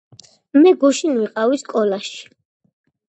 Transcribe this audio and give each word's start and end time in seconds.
მე 0.61 0.71
გუშინ 0.83 1.13
ვიყავი 1.19 1.61
სკოლაში. 1.65 2.17